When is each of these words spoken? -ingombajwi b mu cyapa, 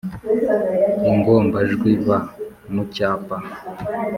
-ingombajwi 1.09 1.91
b 2.05 2.07
mu 2.73 2.83
cyapa, 2.93 3.35